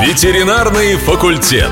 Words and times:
Ветеринарный 0.00 0.96
факультет. 0.96 1.70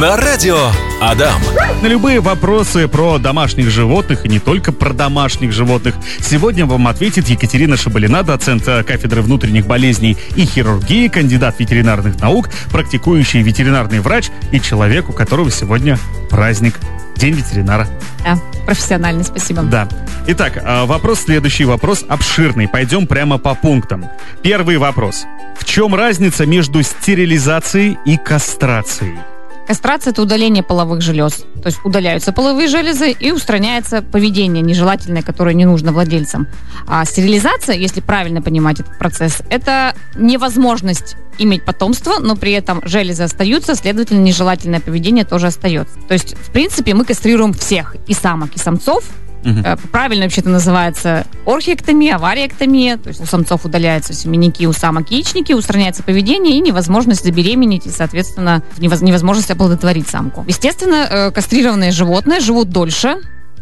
На 0.00 0.16
радио 0.16 0.68
Адам. 1.00 1.40
На 1.82 1.86
любые 1.86 2.20
вопросы 2.20 2.88
про 2.88 3.18
домашних 3.18 3.70
животных 3.70 4.24
и 4.24 4.28
не 4.28 4.38
только 4.38 4.70
про 4.70 4.92
домашних 4.92 5.52
животных 5.52 5.94
сегодня 6.20 6.66
вам 6.66 6.86
ответит 6.86 7.28
Екатерина 7.28 7.76
Шабалина, 7.76 8.22
доцент 8.22 8.64
кафедры 8.64 9.22
внутренних 9.22 9.66
болезней 9.66 10.16
и 10.36 10.46
хирургии, 10.46 11.08
кандидат 11.08 11.58
ветеринарных 11.58 12.20
наук, 12.20 12.50
практикующий 12.70 13.42
ветеринарный 13.42 14.00
врач 14.00 14.30
и 14.52 14.60
человек, 14.60 15.08
у 15.08 15.12
которого 15.12 15.50
сегодня 15.50 15.98
праздник 16.28 16.74
День 17.16 17.34
ветеринара. 17.34 17.86
Да, 18.24 18.38
профессиональный, 18.64 19.24
спасибо. 19.24 19.62
Да. 19.62 19.88
Итак, 20.26 20.62
а, 20.62 20.86
вопрос 20.86 21.20
следующий, 21.20 21.64
вопрос 21.64 22.04
обширный. 22.08 22.68
Пойдем 22.68 23.06
прямо 23.06 23.38
по 23.38 23.54
пунктам. 23.54 24.06
Первый 24.42 24.76
вопрос. 24.76 25.24
В 25.58 25.64
чем 25.64 25.94
разница 25.94 26.46
между 26.46 26.82
стерилизацией 26.82 27.98
и 28.04 28.16
кастрацией? 28.16 29.18
Кастрация– 29.66 30.10
это 30.12 30.22
удаление 30.22 30.62
половых 30.62 31.00
желез. 31.00 31.44
То 31.62 31.66
есть 31.66 31.78
удаляются 31.84 32.32
половые 32.32 32.68
железы 32.68 33.12
и 33.12 33.30
устраняется 33.30 34.02
поведение 34.02 34.62
нежелательное, 34.62 35.22
которое 35.22 35.54
не 35.54 35.64
нужно 35.64 35.92
владельцам. 35.92 36.48
А 36.86 37.04
стерилизация, 37.04 37.76
если 37.76 38.00
правильно 38.00 38.42
понимать 38.42 38.80
этот 38.80 38.98
процесс, 38.98 39.42
это 39.48 39.94
невозможность 40.16 41.16
иметь 41.38 41.64
потомство, 41.64 42.18
но 42.20 42.36
при 42.36 42.52
этом 42.52 42.82
железы 42.84 43.22
остаются, 43.22 43.74
следовательно, 43.74 44.20
нежелательное 44.20 44.80
поведение 44.80 45.24
тоже 45.24 45.46
остается. 45.46 45.94
То 46.08 46.14
есть, 46.14 46.36
в 46.36 46.50
принципе, 46.50 46.94
мы 46.94 47.04
кастрируем 47.04 47.52
всех, 47.52 47.94
и 48.06 48.12
самок, 48.12 48.56
и 48.56 48.58
самцов, 48.58 49.04
Угу. 49.44 49.88
Правильно 49.90 50.24
вообще-то 50.24 50.48
называется 50.48 51.26
орхиэктомия, 51.46 52.16
авариэктомия. 52.16 52.98
То 52.98 53.08
есть 53.08 53.20
у 53.20 53.26
самцов 53.26 53.64
удаляются 53.64 54.12
семенники, 54.12 54.64
у 54.66 54.72
самок 54.72 55.10
яичники, 55.10 55.52
устраняется 55.52 56.02
поведение 56.02 56.56
и 56.56 56.60
невозможность 56.60 57.24
забеременеть, 57.24 57.86
и, 57.86 57.90
соответственно, 57.90 58.62
невозможность 58.78 59.50
оплодотворить 59.50 60.08
самку. 60.08 60.44
Естественно, 60.46 61.06
э, 61.08 61.30
кастрированные 61.30 61.90
животные 61.90 62.40
живут 62.40 62.68
дольше, 62.68 63.16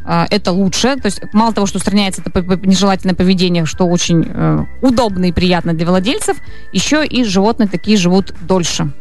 э, 0.04 0.26
это 0.30 0.52
лучше. 0.52 0.96
То 0.96 1.06
есть 1.06 1.20
мало 1.32 1.52
того, 1.52 1.66
что 1.66 1.78
устраняется 1.78 2.22
это 2.24 2.40
нежелательное 2.66 3.14
поведение, 3.14 3.64
что 3.64 3.84
очень 3.84 4.66
удобно 4.82 5.26
и 5.26 5.32
приятно 5.32 5.74
для 5.74 5.86
владельцев, 5.86 6.36
еще 6.72 7.06
и 7.06 7.24
животные 7.24 7.68
такие 7.68 7.96
живут 7.96 8.34
дольше 8.40 8.92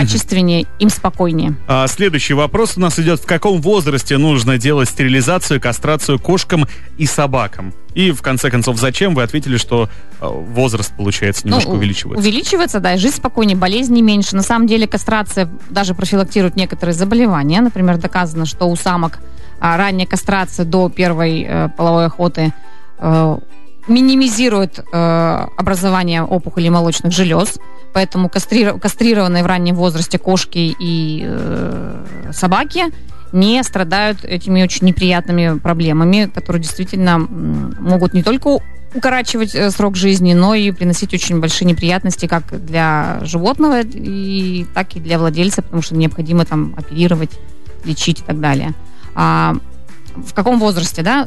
качественнее, 0.00 0.66
им 0.78 0.90
спокойнее. 0.90 1.54
А, 1.66 1.86
следующий 1.86 2.34
вопрос 2.34 2.76
у 2.76 2.80
нас 2.80 2.98
идет. 2.98 3.20
В 3.20 3.26
каком 3.26 3.60
возрасте 3.60 4.18
нужно 4.18 4.58
делать 4.58 4.88
стерилизацию, 4.88 5.60
кастрацию 5.60 6.18
кошкам 6.18 6.66
и 6.98 7.06
собакам? 7.06 7.72
И, 7.94 8.10
в 8.10 8.22
конце 8.22 8.50
концов, 8.50 8.78
зачем? 8.78 9.14
Вы 9.14 9.22
ответили, 9.22 9.56
что 9.56 9.88
э, 10.20 10.26
возраст, 10.26 10.92
получается, 10.96 11.46
немножко 11.46 11.70
ну, 11.70 11.76
увеличивается. 11.76 12.20
Увеличивается, 12.20 12.80
да, 12.80 12.94
и 12.94 12.98
жизнь 12.98 13.16
спокойнее, 13.16 13.56
болезней 13.56 14.02
меньше. 14.02 14.34
На 14.34 14.42
самом 14.42 14.66
деле 14.66 14.88
кастрация 14.88 15.48
даже 15.70 15.94
профилактирует 15.94 16.56
некоторые 16.56 16.94
заболевания. 16.94 17.60
Например, 17.60 17.96
доказано, 17.96 18.46
что 18.46 18.68
у 18.68 18.74
самок 18.74 19.20
а, 19.60 19.76
ранняя 19.76 20.06
кастрация 20.06 20.66
до 20.66 20.88
первой 20.88 21.46
э, 21.48 21.68
половой 21.76 22.06
охоты 22.06 22.52
э, 22.98 23.38
минимизирует 23.86 24.78
э, 24.78 25.46
образование 25.56 26.22
опухолей 26.22 26.70
молочных 26.70 27.12
желез, 27.12 27.58
поэтому 27.92 28.28
кастри... 28.28 28.78
кастрированные 28.78 29.42
в 29.42 29.46
раннем 29.46 29.74
возрасте 29.74 30.18
кошки 30.18 30.74
и 30.78 31.24
э, 31.26 32.30
собаки 32.32 32.84
не 33.32 33.62
страдают 33.64 34.24
этими 34.24 34.62
очень 34.62 34.86
неприятными 34.86 35.58
проблемами, 35.58 36.30
которые 36.32 36.62
действительно 36.62 37.18
могут 37.18 38.14
не 38.14 38.22
только 38.22 38.60
укорачивать 38.94 39.54
э, 39.54 39.70
срок 39.70 39.96
жизни, 39.96 40.34
но 40.34 40.54
и 40.54 40.70
приносить 40.70 41.12
очень 41.12 41.40
большие 41.40 41.66
неприятности 41.66 42.26
как 42.26 42.64
для 42.64 43.18
животного, 43.22 43.80
и, 43.82 44.66
так 44.72 44.94
и 44.96 45.00
для 45.00 45.18
владельца, 45.18 45.62
потому 45.62 45.82
что 45.82 45.96
необходимо 45.96 46.44
там 46.44 46.74
оперировать, 46.76 47.30
лечить 47.84 48.20
и 48.20 48.22
так 48.22 48.40
далее. 48.40 48.72
А 49.14 49.56
в 50.14 50.32
каком 50.32 50.60
возрасте, 50.60 51.02
да? 51.02 51.26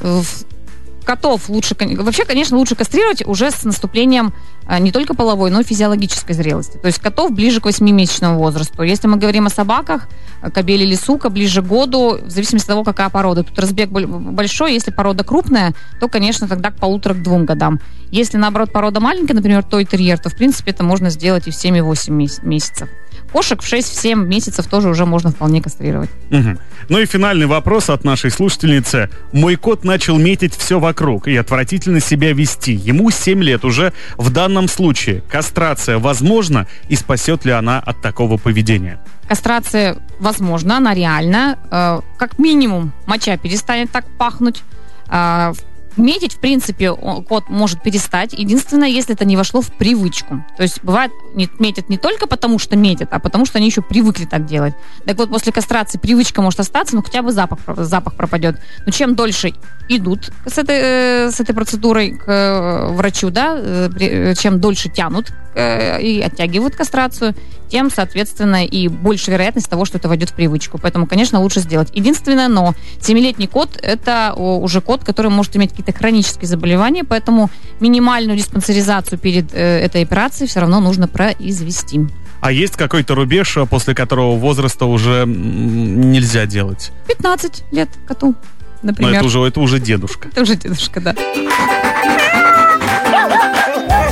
Котов 1.07 1.47
лучше, 1.47 1.73
вообще, 1.79 2.25
конечно, 2.25 2.57
лучше 2.57 2.75
кастрировать 2.75 3.25
уже 3.25 3.49
с 3.49 3.63
наступлением 3.63 4.33
а, 4.67 4.77
не 4.77 4.91
только 4.91 5.13
половой, 5.13 5.49
но 5.49 5.61
и 5.61 5.63
физиологической 5.63 6.35
зрелости. 6.35 6.77
То 6.77 6.87
есть 6.87 6.99
котов 6.99 7.31
ближе 7.31 7.61
к 7.61 7.65
8-месячному 7.65 8.35
возрасту. 8.35 8.83
Если 8.83 9.07
мы 9.07 9.15
говорим 9.15 9.47
о 9.47 9.49
собаках, 9.49 10.09
э, 10.41 10.51
кобель 10.51 10.83
или 10.83 10.95
сука, 10.95 11.29
ближе 11.29 11.61
к 11.61 11.65
году, 11.65 12.19
в 12.21 12.29
зависимости 12.29 12.65
от 12.65 12.71
того, 12.71 12.83
какая 12.83 13.09
порода. 13.09 13.43
Тут 13.43 13.57
разбег 13.57 13.89
большой, 13.89 14.73
если 14.73 14.91
порода 14.91 15.23
крупная, 15.23 15.73
то, 16.01 16.09
конечно, 16.09 16.45
тогда 16.49 16.71
к 16.71 16.75
полутора, 16.75 17.13
к 17.13 17.23
двум 17.23 17.45
годам. 17.45 17.79
Если, 18.11 18.37
наоборот, 18.37 18.73
порода 18.73 18.99
маленькая, 18.99 19.33
например, 19.33 19.63
той 19.63 19.85
терьер, 19.85 20.19
то, 20.19 20.29
в 20.29 20.35
принципе, 20.35 20.71
это 20.71 20.83
можно 20.83 21.09
сделать 21.09 21.47
и 21.47 21.51
в 21.51 21.55
7 21.55 21.77
и 21.77 21.81
8 21.81 22.13
месяцев. 22.43 22.89
Кошек 23.31 23.61
в 23.61 23.71
6-7 23.71 24.15
месяцев 24.25 24.67
тоже 24.67 24.89
уже 24.89 25.05
можно 25.05 25.31
вполне 25.31 25.61
кастрировать. 25.61 26.09
Угу. 26.31 26.57
Ну 26.89 26.99
и 26.99 27.05
финальный 27.05 27.45
вопрос 27.45 27.89
от 27.89 28.03
нашей 28.03 28.31
слушательницы. 28.31 29.09
Мой 29.33 29.55
кот 29.55 29.83
начал 29.83 30.17
метить 30.17 30.55
все 30.55 30.79
вокруг 30.79 30.96
и 31.27 31.35
отвратительно 31.35 31.99
себя 31.99 32.33
вести. 32.33 32.73
Ему 32.73 33.11
7 33.11 33.43
лет 33.43 33.65
уже. 33.65 33.93
В 34.17 34.31
данном 34.31 34.67
случае 34.67 35.21
кастрация 35.21 35.99
возможна 35.99 36.67
и 36.89 36.95
спасет 36.95 37.45
ли 37.45 37.51
она 37.51 37.79
от 37.79 38.01
такого 38.01 38.37
поведения? 38.37 38.99
Кастрация 39.27 39.97
возможна, 40.19 40.77
она 40.77 40.93
реальна. 40.93 41.57
Э, 41.71 41.99
как 42.17 42.39
минимум 42.39 42.93
моча 43.05 43.37
перестанет 43.37 43.91
так 43.91 44.05
пахнуть. 44.17 44.63
Э, 45.09 45.53
Метить, 45.97 46.33
в 46.33 46.39
принципе, 46.39 46.93
кот 46.93 47.49
может 47.49 47.81
перестать. 47.81 48.33
Единственное, 48.33 48.87
если 48.87 49.15
это 49.15 49.25
не 49.25 49.35
вошло 49.35 49.61
в 49.61 49.71
привычку. 49.73 50.45
То 50.55 50.63
есть 50.63 50.83
бывает, 50.83 51.11
метят 51.59 51.89
не 51.89 51.97
только 51.97 52.27
потому, 52.27 52.59
что 52.59 52.75
метят, 52.75 53.09
а 53.11 53.19
потому, 53.19 53.45
что 53.45 53.57
они 53.57 53.67
еще 53.67 53.81
привыкли 53.81 54.25
так 54.25 54.45
делать. 54.45 54.75
Так 55.05 55.17
вот, 55.17 55.29
после 55.29 55.51
кастрации 55.51 55.97
привычка 55.97 56.41
может 56.41 56.59
остаться, 56.59 56.95
но 56.95 57.01
хотя 57.01 57.21
бы 57.21 57.31
запах, 57.31 57.59
запах 57.65 58.15
пропадет. 58.15 58.59
Но 58.85 58.91
чем 58.91 59.15
дольше 59.15 59.53
идут 59.89 60.31
с 60.45 60.57
этой, 60.57 60.75
э, 60.75 61.31
с 61.31 61.39
этой 61.39 61.55
процедурой 61.55 62.11
к 62.11 62.27
э, 62.27 62.91
врачу, 62.91 63.29
да, 63.29 63.57
э, 63.57 64.33
чем 64.37 64.59
дольше 64.59 64.89
тянут 64.89 65.31
и 65.55 66.23
оттягивают 66.23 66.75
кастрацию, 66.75 67.33
тем, 67.69 67.89
соответственно, 67.89 68.65
и 68.65 68.87
больше 68.87 69.31
вероятность 69.31 69.69
того, 69.69 69.85
что 69.85 69.97
это 69.97 70.07
войдет 70.07 70.29
в 70.29 70.33
привычку. 70.33 70.77
Поэтому, 70.77 71.05
конечно, 71.05 71.39
лучше 71.39 71.59
сделать. 71.59 71.89
Единственное, 71.93 72.47
но 72.47 72.73
7-летний 72.99 73.47
кот– 73.47 73.77
это 73.81 74.33
уже 74.35 74.81
кот, 74.81 75.03
который 75.03 75.31
может 75.31 75.55
иметь 75.55 75.71
какие-то 75.71 75.93
хронические 75.93 76.47
заболевания, 76.47 77.03
поэтому 77.03 77.49
минимальную 77.79 78.37
диспансеризацию 78.37 79.17
перед 79.17 79.53
этой 79.53 80.03
операцией 80.03 80.47
все 80.47 80.61
равно 80.61 80.79
нужно 80.79 81.07
произвести. 81.07 82.01
А 82.39 82.51
есть 82.51 82.75
какой-то 82.75 83.15
рубеж, 83.15 83.57
после 83.69 83.95
которого 83.95 84.35
возраста 84.35 84.85
уже 84.85 85.25
нельзя 85.25 86.45
делать? 86.45 86.91
15 87.07 87.63
лет 87.71 87.89
коту 88.07 88.35
например. 88.81 89.11
Но 89.11 89.17
это 89.17 89.25
уже, 89.25 89.39
это 89.41 89.59
уже 89.59 89.79
дедушка. 89.79 90.29
Это 90.29 90.41
уже 90.41 90.55
дедушка, 90.55 91.01
да. 91.01 91.15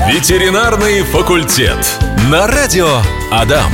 Ветеринарный 0.08 1.04
факультет. 1.04 2.05
На 2.32 2.48
радио 2.48 2.88
Адам. 3.30 3.72